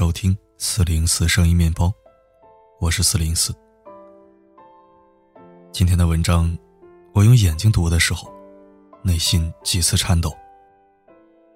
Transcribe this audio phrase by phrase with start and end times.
[0.00, 1.92] 收听四零四声音面包，
[2.80, 3.54] 我是四零四。
[5.72, 6.56] 今天的文章，
[7.12, 8.32] 我用眼睛读的时候，
[9.02, 10.34] 内心几次颤抖。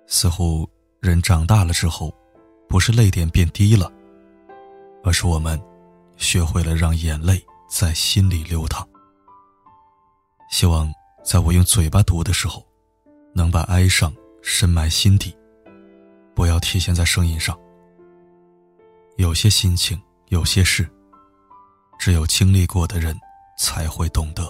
[0.06, 0.68] 似乎
[1.00, 2.14] 人长大了之后，
[2.68, 3.90] 不是泪点变低了，
[5.02, 5.58] 而是我们
[6.18, 8.86] 学会了让眼泪在心里流淌。
[10.50, 10.92] 希望
[11.24, 12.62] 在我用嘴巴读的时候，
[13.34, 15.34] 能把哀伤深埋心底，
[16.34, 17.58] 不要体现在声音上。
[19.16, 20.88] 有些心情，有些事，
[22.00, 23.16] 只有经历过的人
[23.56, 24.42] 才会懂得。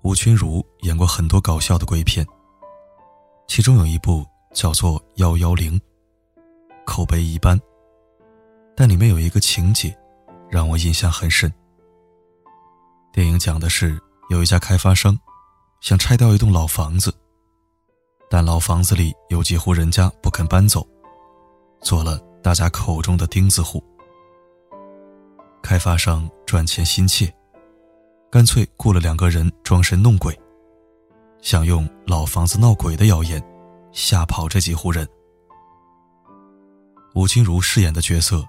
[0.00, 2.26] 吴君如演过很多搞笑的鬼片，
[3.46, 5.78] 其中有一部叫做《幺幺零》。
[6.86, 7.60] 口碑一般，
[8.74, 9.94] 但里面有一个情节
[10.48, 11.52] 让我印象很深。
[13.12, 15.14] 电影讲的是有一家开发商
[15.80, 17.14] 想拆掉一栋老房子，
[18.28, 20.86] 但老房子里有几户人家不肯搬走，
[21.80, 23.82] 做了大家口中的钉子户。
[25.62, 27.32] 开发商赚钱心切，
[28.30, 30.38] 干脆雇了两个人装神弄鬼，
[31.40, 33.42] 想用老房子闹鬼的谣言
[33.92, 35.08] 吓跑这几户人。
[37.14, 38.44] 吴君如饰演的角色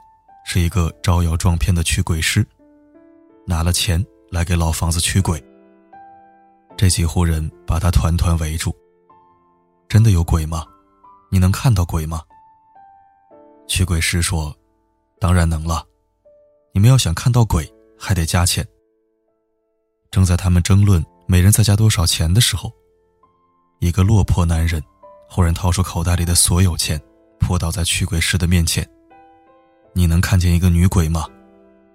[0.45, 2.45] 是一个招摇撞骗的驱鬼师，
[3.45, 5.43] 拿了钱来给老房子驱鬼。
[6.80, 8.73] 这几户人把他团团围住。
[9.89, 10.63] 真的有鬼吗？
[11.30, 12.21] 你能看到鬼吗？
[13.67, 14.55] 驱鬼师说
[15.19, 15.86] ：“当然能了，
[16.73, 18.66] 你们要想看到鬼，还得加钱。”
[20.09, 22.71] 正在他们争论每人再加多少钱的时候，
[23.80, 24.82] 一个落魄男人
[25.27, 26.98] 忽然掏出口袋里的所有钱。
[27.42, 28.89] 扑倒在驱鬼师的面前。
[29.93, 31.27] 你能看见一个女鬼吗？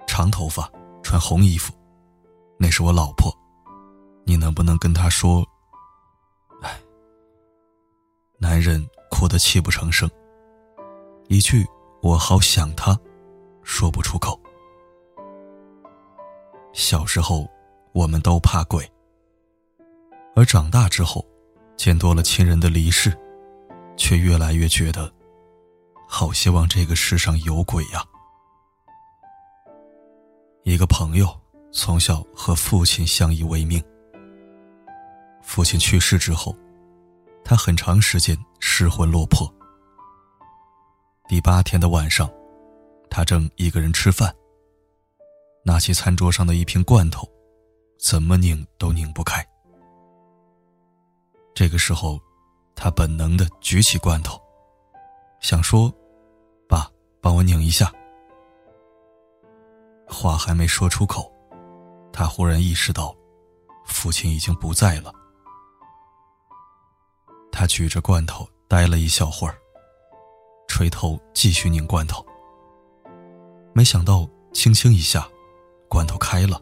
[0.06, 0.70] 长头发，
[1.03, 1.72] 穿红衣服，
[2.58, 3.34] 那是我老婆。
[4.24, 5.46] 你能不能跟他说？
[6.62, 6.80] 哎，
[8.38, 10.10] 男人哭得泣不成声。
[11.28, 11.64] 一句
[12.02, 12.98] “我好想他”，
[13.62, 14.38] 说不出口。
[16.72, 17.48] 小时候，
[17.92, 18.90] 我们都怕鬼，
[20.34, 21.24] 而长大之后，
[21.76, 23.16] 见多了亲人的离世，
[23.96, 25.12] 却越来越觉得。
[26.06, 28.04] 好希望这个世上有鬼呀！
[30.62, 31.28] 一个朋友
[31.72, 33.82] 从小和父亲相依为命，
[35.44, 36.56] 父亲去世之后，
[37.44, 39.49] 他很长时间失魂落魄。
[41.28, 42.28] 第八天的晚上，
[43.09, 44.34] 他正一个人吃饭，
[45.65, 47.28] 拿起餐桌上的一瓶罐头，
[47.99, 49.47] 怎么拧都拧不开。
[51.55, 52.19] 这个时候，
[52.75, 54.41] 他本能的举起罐头，
[55.41, 55.93] 想说。
[56.66, 56.91] 爸
[57.21, 57.93] 帮我拧一下。
[60.09, 61.31] 话还没说出口，
[62.11, 63.15] 他忽然意识到，
[63.84, 65.12] 父亲已经不在了。
[67.54, 69.56] 他举着罐头呆了一小会儿，
[70.66, 72.26] 垂头继续拧罐头。
[73.72, 75.28] 没想到，轻轻一下，
[75.88, 76.60] 罐头开了。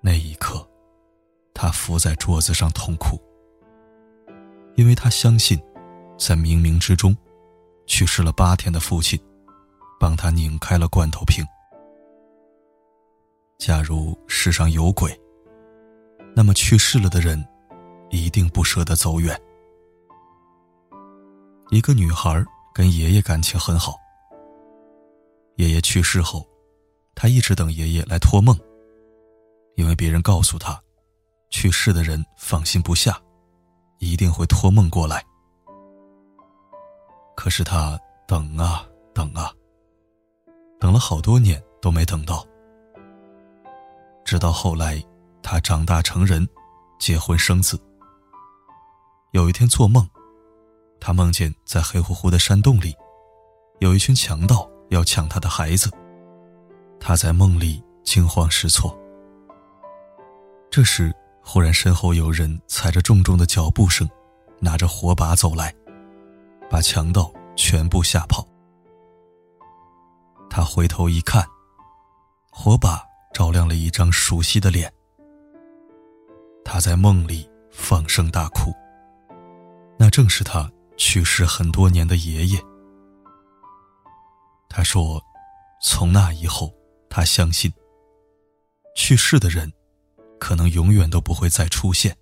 [0.00, 0.68] 那一刻，
[1.54, 3.16] 他伏在桌子上痛哭，
[4.74, 5.56] 因为他相信，
[6.18, 7.16] 在冥冥之中。
[7.86, 9.16] 去世了八天的父亲，
[10.00, 11.44] 帮他拧开了罐头瓶。
[13.58, 15.16] 假如世上有鬼，
[16.34, 17.44] 那么去世了的人，
[18.12, 19.36] 一定不舍得走远。
[21.70, 23.96] 一个女孩跟爷爷感情很好。
[25.56, 26.46] 爷爷去世后，
[27.14, 28.54] 她一直等爷爷来托梦，
[29.76, 30.78] 因为别人告诉她，
[31.48, 33.18] 去世的人放心不下，
[33.98, 35.24] 一定会托梦过来。
[37.34, 37.98] 可是他
[38.28, 39.50] 等啊等啊，
[40.78, 42.46] 等了好多年都没等到。
[44.22, 45.02] 直到后来，
[45.42, 46.46] 他长大成人，
[47.00, 47.80] 结婚生子。
[49.32, 50.06] 有一天做梦，
[51.00, 52.94] 他梦见在黑乎乎的山洞里，
[53.80, 55.90] 有一群强盗要抢他的孩子。
[57.00, 58.94] 他在梦里惊慌失措。
[60.70, 61.10] 这时，
[61.42, 64.06] 忽然身后有人踩着重重的脚步声，
[64.60, 65.74] 拿着火把走来。
[66.68, 68.46] 把强盗全部吓跑。
[70.50, 71.42] 他回头一看，
[72.50, 73.02] 火把
[73.32, 74.92] 照亮了一张熟悉的脸。
[76.66, 78.70] 他在梦里放声大哭。
[80.02, 82.60] 那正是他去世很多年的爷爷。
[84.68, 85.22] 他说
[85.80, 86.74] ：“从那以后，
[87.08, 87.72] 他相信，
[88.96, 89.72] 去世的人
[90.40, 92.16] 可能永远都不会再出现，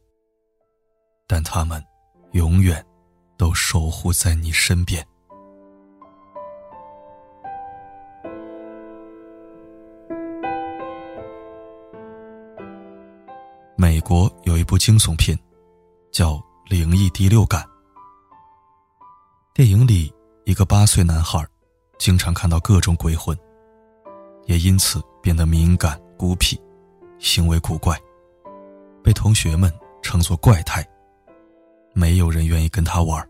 [1.27, 1.82] 但他们
[2.32, 2.85] 永远。”
[3.38, 5.03] 都守护在你身边。
[13.79, 15.38] 美国有一部惊悚片，
[16.12, 16.35] 叫
[16.69, 17.62] 《灵异第六感》。
[19.60, 20.10] 电影里，
[20.46, 21.46] 一个八岁男孩，
[21.98, 23.38] 经常看到各种鬼魂，
[24.46, 26.58] 也因此变得敏感、孤僻，
[27.18, 27.94] 行为古怪，
[29.04, 29.70] 被同学们
[30.00, 30.82] 称作怪胎。
[31.92, 33.22] 没有人愿意跟他玩。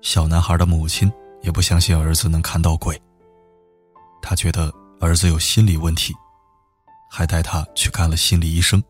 [0.00, 1.12] 小男孩的母亲
[1.42, 2.98] 也不相信儿子能看到鬼，
[4.22, 6.14] 他觉得儿子有心理问题，
[7.10, 8.82] 还带他去看了心理医生。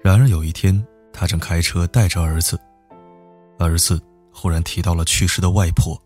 [0.00, 0.80] 然而有一天，
[1.12, 2.56] 他正开车带着儿子。
[3.58, 4.00] 儿子
[4.32, 6.00] 忽然提到了去世的外婆。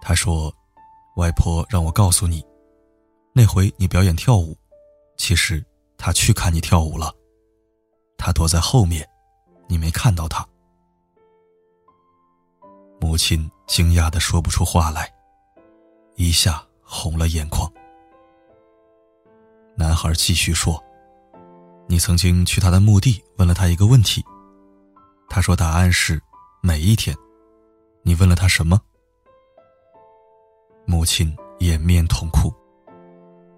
[0.00, 0.54] 他说
[1.16, 2.44] ：“外婆让我告诉你，
[3.32, 4.56] 那回你表演跳舞，
[5.16, 5.64] 其实
[5.96, 7.14] 他去看你跳舞了。
[8.16, 9.08] 他躲在后面，
[9.68, 10.46] 你没看到他。”
[13.00, 15.12] 母亲惊讶的说不出话来，
[16.16, 17.70] 一下红了眼眶。
[19.76, 20.82] 男孩继续说
[21.88, 24.24] ：“你曾经去他的墓地，问了他一个问题。”
[25.34, 26.22] 他说：“答案是
[26.62, 27.12] 每一天。”
[28.06, 28.80] 你问了他什么？
[30.86, 32.54] 母亲掩面痛哭，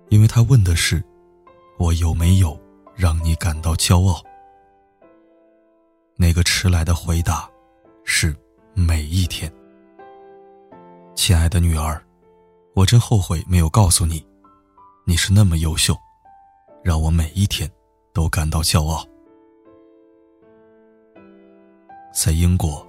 [0.08, 1.04] 因为他问的是
[1.78, 2.58] ：“我有没有
[2.94, 4.24] 让你感到骄傲？”
[6.16, 7.46] 那个迟来的回答
[8.06, 8.34] 是
[8.72, 9.52] ：“每一天。”
[11.14, 12.02] 亲爱的女儿，
[12.74, 14.26] 我真后悔没有告诉你，
[15.04, 15.94] 你是那么优秀，
[16.82, 17.70] 让我每一天
[18.14, 19.06] 都感到骄傲。
[22.16, 22.84] 在英国，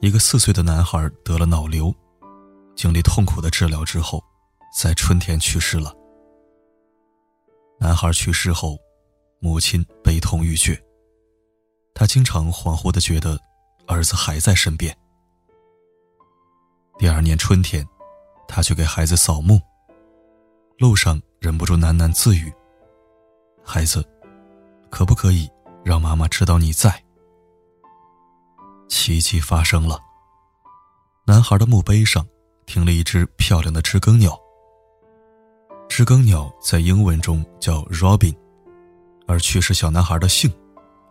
[0.00, 1.94] 一个四岁的男孩得了脑瘤，
[2.74, 4.20] 经历痛苦的治疗之后，
[4.76, 5.94] 在春天去世了。
[7.78, 8.76] 男孩去世后，
[9.38, 10.76] 母亲悲痛欲绝。
[11.94, 13.38] 他经常恍惚的觉得，
[13.86, 14.94] 儿子还在身边。
[16.98, 17.86] 第二年春天，
[18.48, 19.60] 他去给孩子扫墓，
[20.76, 22.52] 路上忍不住喃喃自语
[23.64, 24.04] ：“孩子，
[24.90, 25.48] 可不可以
[25.84, 27.00] 让妈妈知道你在？”
[28.90, 29.98] 奇迹发生了。
[31.24, 32.26] 男孩的墓碑上
[32.66, 34.38] 停了一只漂亮的知更鸟。
[35.88, 38.36] 知更鸟在英文中叫 Robin，
[39.26, 40.52] 而去世小男孩的姓，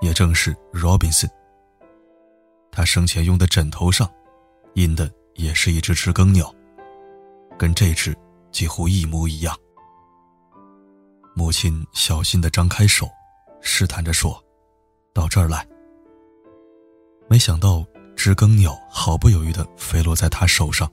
[0.02, 1.30] 也正是 Robinson。
[2.72, 4.10] 他生前用的枕头上，
[4.76, 6.54] 印的也是一只知更鸟，
[7.58, 8.16] 跟这只
[8.52, 9.56] 几乎一模一样。
[11.36, 13.10] 母亲小心的张开手，
[13.62, 14.42] 试探着说
[15.14, 15.66] ：“到这儿来。”
[17.30, 17.86] 没想到，
[18.16, 20.92] 知更鸟毫不犹豫的飞落在他手上。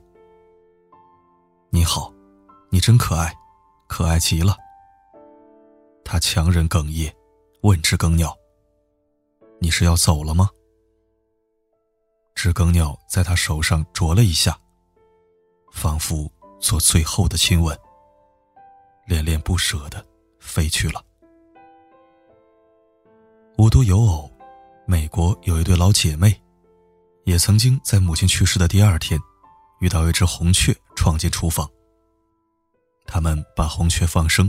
[1.70, 2.12] 你好，
[2.68, 3.34] 你真可爱，
[3.88, 4.54] 可爱极了。
[6.04, 7.10] 他强忍哽咽，
[7.62, 8.36] 问知更鸟
[9.58, 10.50] ：“你是要走了吗？”
[12.36, 14.60] 知更鸟在他手上啄了一下，
[15.72, 16.30] 仿佛
[16.60, 17.74] 做最后的亲吻，
[19.06, 20.04] 恋恋不舍的
[20.38, 21.02] 飞去了。
[23.56, 24.30] 无独有偶。
[24.88, 26.40] 美国有一对老姐妹，
[27.24, 29.18] 也曾经在母亲去世的第二天，
[29.80, 31.68] 遇到一只红雀闯进厨房。
[33.04, 34.49] 他们把红雀放生，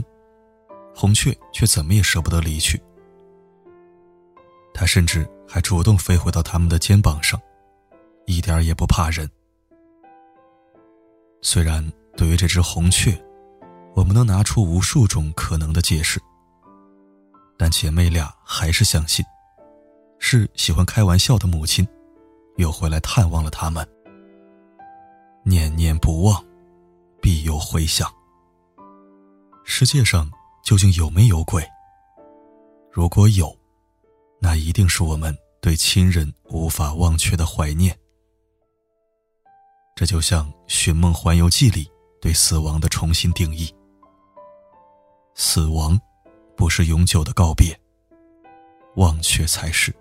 [0.94, 2.80] 红雀却怎么也舍不得离去。
[4.72, 7.40] 它甚至还主动飞回到他们的肩膀上，
[8.26, 9.28] 一点也不怕人。
[11.42, 11.84] 虽然
[12.16, 13.20] 对于这只红雀，
[13.96, 16.20] 我们能拿出无数种可能的解释，
[17.56, 19.24] 但姐妹俩还是相信。
[20.18, 21.86] 是喜欢开玩笑的母亲，
[22.56, 23.86] 又回来探望了他们。
[25.44, 26.44] 念念不忘，
[27.22, 28.12] 必有回响。
[29.64, 30.30] 世界上
[30.64, 31.66] 究竟有没有鬼？
[32.90, 33.56] 如果有，
[34.40, 37.96] 那一定是我们对亲人无法忘却的怀念。
[39.94, 43.72] 这就像《寻梦环游记》里对死亡的重新定义：
[45.34, 45.98] 死亡，
[46.56, 47.78] 不是永久的告别，
[48.96, 49.94] 忘却才是。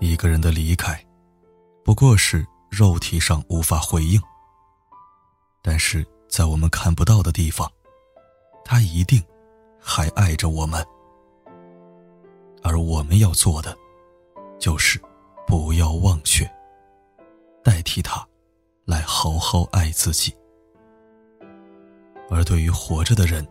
[0.00, 1.04] 一个人的离开，
[1.84, 4.20] 不过是肉体上无法回应，
[5.62, 7.70] 但是在我们看不到的地方，
[8.64, 9.22] 他一定
[9.80, 10.84] 还爱着我们。
[12.62, 13.76] 而我们要做的，
[14.58, 15.00] 就是
[15.46, 16.48] 不要忘却，
[17.64, 18.26] 代替他，
[18.84, 20.34] 来好好爱自己。
[22.30, 23.46] 而对于活着的人，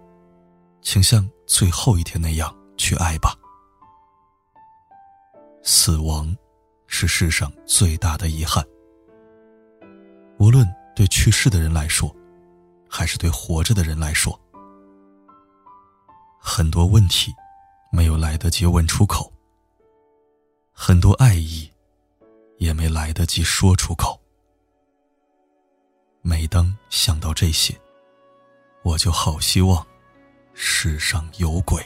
[0.82, 3.36] 请像最后一天那样去爱吧。
[5.70, 6.34] 死亡，
[6.88, 8.66] 是世上最大的遗憾。
[10.40, 12.10] 无论对去世的人来说，
[12.90, 14.40] 还是对活着的人来说，
[16.40, 17.34] 很多问题
[17.92, 19.30] 没有来得及问出口，
[20.72, 21.70] 很多爱意
[22.60, 24.18] 也没来得及说出口。
[26.22, 27.78] 每当想到这些，
[28.84, 29.86] 我就好希望
[30.54, 31.86] 世上有鬼。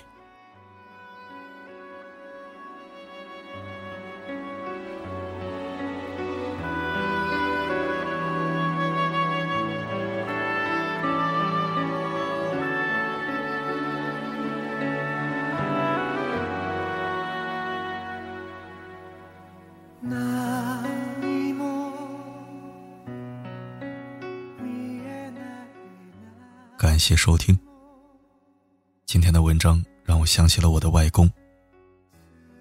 [27.11, 27.59] 谢收听。
[29.05, 31.29] 今天的文章让我想起了我的外公。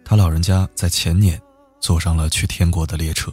[0.05, 1.41] 他老人家在前年
[1.79, 3.33] 坐上了去天国的列车。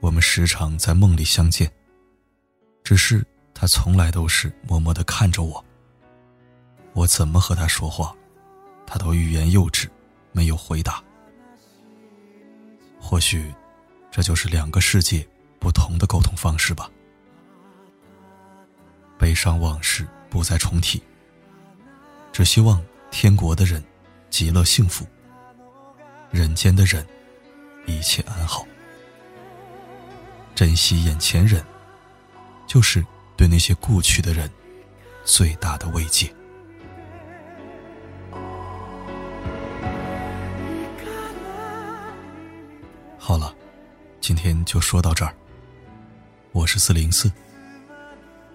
[0.00, 1.72] 我们时常在梦里相见，
[2.84, 3.24] 只是
[3.54, 5.64] 他从来都是默默的看着我。
[6.92, 8.14] 我怎么和他说话，
[8.86, 9.90] 他都欲言又止，
[10.32, 11.02] 没有回答。
[13.00, 13.50] 或许，
[14.10, 15.26] 这就是两个世界
[15.58, 16.90] 不同的沟通方式吧。
[19.22, 21.00] 悲伤往事不再重提，
[22.32, 23.80] 只希望天国的人
[24.30, 25.06] 极乐幸福，
[26.32, 27.06] 人间的人
[27.86, 28.66] 一切安好。
[30.56, 31.64] 珍惜眼前人，
[32.66, 34.50] 就是对那些故去的人
[35.24, 36.34] 最大的慰藉。
[43.16, 43.54] 好了，
[44.20, 45.32] 今天就说到这儿。
[46.50, 47.30] 我是四零四，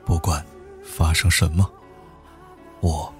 [0.05, 0.45] 不管。
[0.87, 1.69] 发生什么，
[2.79, 3.13] 我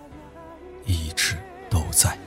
[0.86, 1.38] 一直
[1.70, 2.18] 都在。